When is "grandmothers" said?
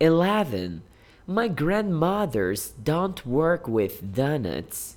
1.48-2.72